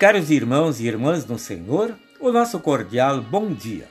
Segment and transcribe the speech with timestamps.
[0.00, 3.86] Caros irmãos e irmãs no Senhor, o nosso cordial bom dia.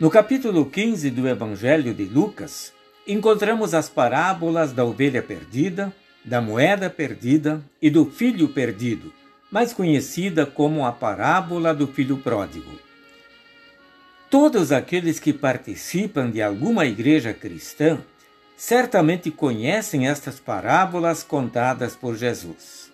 [0.00, 2.72] No capítulo 15 do Evangelho de Lucas,
[3.06, 9.12] encontramos as parábolas da ovelha perdida, da moeda perdida e do filho perdido,
[9.48, 12.80] mais conhecida como a parábola do filho pródigo.
[14.28, 18.00] Todos aqueles que participam de alguma igreja cristã
[18.56, 22.87] certamente conhecem estas parábolas contadas por Jesus.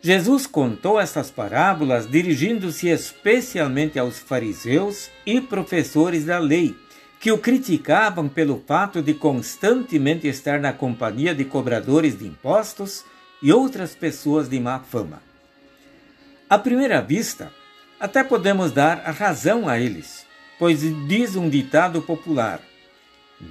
[0.00, 6.76] Jesus contou estas parábolas dirigindo-se especialmente aos fariseus e professores da lei,
[7.20, 13.04] que o criticavam pelo fato de constantemente estar na companhia de cobradores de impostos
[13.42, 15.20] e outras pessoas de má fama.
[16.48, 17.52] À primeira vista,
[17.98, 20.24] até podemos dar a razão a eles,
[20.60, 22.60] pois diz um ditado popular: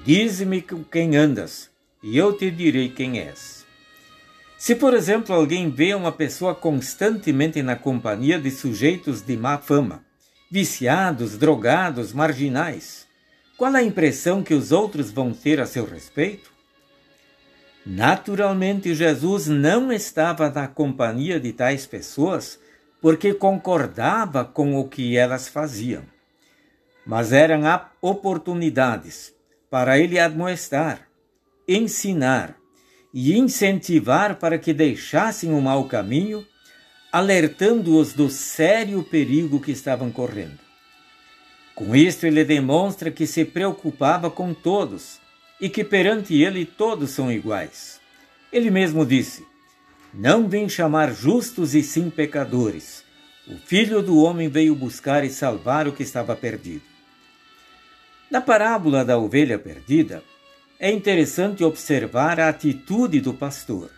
[0.05, 1.69] Dize-me com quem andas,
[2.01, 3.66] e eu te direi quem és.
[4.57, 10.03] Se, por exemplo, alguém vê uma pessoa constantemente na companhia de sujeitos de má fama,
[10.49, 13.05] viciados, drogados, marginais,
[13.55, 16.51] qual a impressão que os outros vão ter a seu respeito?
[17.85, 22.59] Naturalmente, Jesus não estava na companhia de tais pessoas
[22.99, 26.03] porque concordava com o que elas faziam,
[27.05, 27.61] mas eram
[28.01, 29.33] oportunidades
[29.69, 31.07] para ele admoestar,
[31.67, 32.56] ensinar
[33.19, 36.45] e incentivar para que deixassem o mau caminho,
[37.11, 40.59] alertando-os do sério perigo que estavam correndo.
[41.73, 45.19] Com isto, ele demonstra que se preocupava com todos
[45.59, 47.99] e que perante ele todos são iguais.
[48.53, 49.43] Ele mesmo disse:
[50.13, 53.03] Não vim chamar justos e sim pecadores.
[53.47, 56.83] O filho do homem veio buscar e salvar o que estava perdido.
[58.29, 60.21] Na parábola da ovelha perdida,
[60.79, 63.89] é interessante observar a atitude do pastor.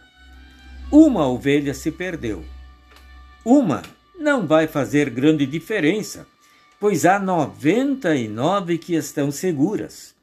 [0.91, 2.43] Uma ovelha se perdeu.
[3.43, 3.81] Uma
[4.17, 6.25] não vai fazer grande diferença,
[6.79, 10.15] pois há 99 que estão seguras.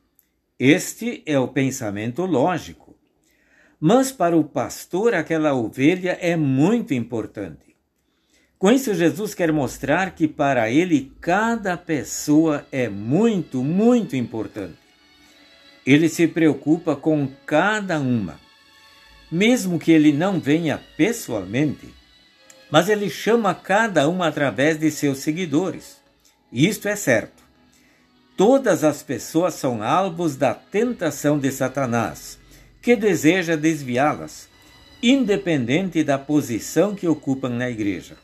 [0.58, 2.96] Este é o pensamento lógico.
[3.78, 7.76] Mas para o pastor, aquela ovelha é muito importante.
[8.58, 14.85] Com isso, Jesus quer mostrar que para ele cada pessoa é muito, muito importante.
[15.86, 18.40] Ele se preocupa com cada uma.
[19.30, 21.88] Mesmo que ele não venha pessoalmente,
[22.70, 25.98] mas ele chama cada uma através de seus seguidores.
[26.52, 27.44] Isto é certo.
[28.36, 32.38] Todas as pessoas são alvos da tentação de Satanás,
[32.82, 34.48] que deseja desviá-las,
[35.02, 38.16] independente da posição que ocupam na igreja.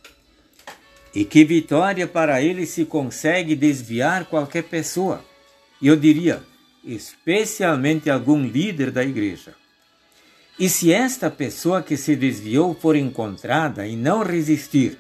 [1.15, 5.25] E que vitória para ele se consegue desviar qualquer pessoa.
[5.81, 6.43] Eu diria,
[6.85, 9.55] especialmente algum líder da igreja.
[10.59, 14.99] E se esta pessoa que se desviou for encontrada e não resistir,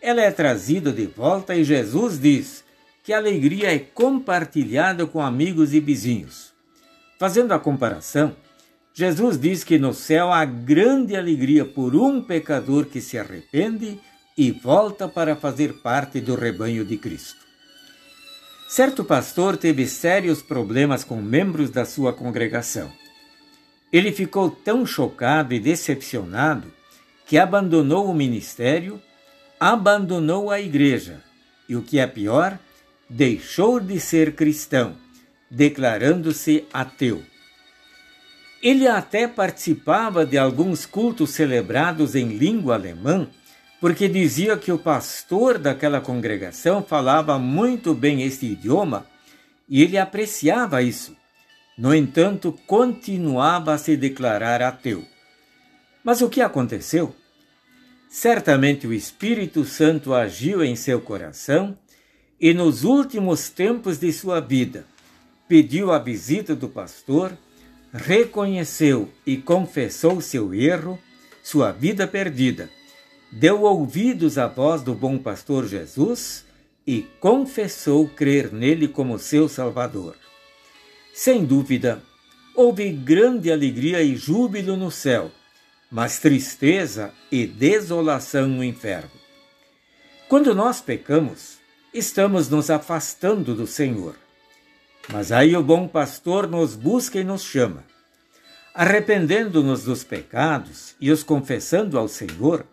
[0.00, 2.64] ela é trazida de volta e Jesus diz
[3.02, 6.52] que a alegria é compartilhada com amigos e vizinhos.
[7.18, 8.34] Fazendo a comparação,
[8.92, 14.00] Jesus diz que no céu há grande alegria por um pecador que se arrepende
[14.36, 17.45] e volta para fazer parte do rebanho de Cristo.
[18.68, 22.90] Certo pastor teve sérios problemas com membros da sua congregação.
[23.92, 26.72] Ele ficou tão chocado e decepcionado
[27.24, 29.00] que abandonou o ministério,
[29.58, 31.22] abandonou a igreja
[31.68, 32.58] e, o que é pior,
[33.08, 34.96] deixou de ser cristão,
[35.48, 37.22] declarando-se ateu.
[38.60, 43.28] Ele até participava de alguns cultos celebrados em língua alemã
[43.86, 49.06] porque dizia que o pastor daquela congregação falava muito bem este idioma
[49.68, 51.16] e ele apreciava isso.
[51.78, 55.04] No entanto, continuava a se declarar ateu.
[56.02, 57.14] Mas o que aconteceu?
[58.08, 61.78] Certamente o Espírito Santo agiu em seu coração
[62.40, 64.84] e, nos últimos tempos de sua vida,
[65.46, 67.38] pediu a visita do pastor,
[67.92, 70.98] reconheceu e confessou seu erro,
[71.40, 72.68] sua vida perdida
[73.38, 76.42] deu ouvidos à voz do bom pastor Jesus
[76.86, 80.16] e confessou crer nele como seu Salvador.
[81.12, 82.02] Sem dúvida,
[82.54, 85.30] houve grande alegria e júbilo no céu,
[85.90, 89.10] mas tristeza e desolação no inferno.
[90.30, 91.58] Quando nós pecamos,
[91.92, 94.16] estamos nos afastando do Senhor.
[95.12, 97.84] Mas aí o bom pastor nos busca e nos chama.
[98.74, 102.64] Arrependendo-nos dos pecados e os confessando ao Senhor,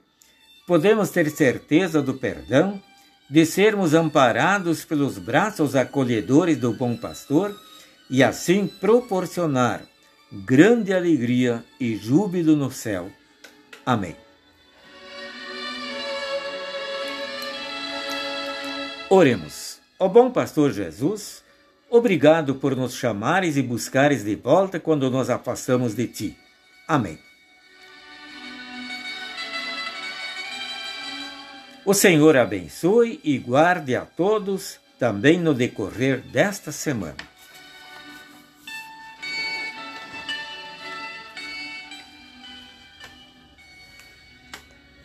[0.65, 2.81] podemos ter certeza do perdão,
[3.29, 7.55] de sermos amparados pelos braços acolhedores do bom pastor
[8.09, 9.81] e assim proporcionar
[10.31, 13.09] grande alegria e júbilo no céu.
[13.85, 14.15] Amém.
[19.09, 19.79] Oremos.
[19.99, 21.43] Ó bom pastor Jesus,
[21.89, 26.37] obrigado por nos chamares e buscares de volta quando nos afastamos de ti.
[26.87, 27.19] Amém.
[31.85, 37.32] O Senhor abençoe e guarde a todos também no decorrer desta semana.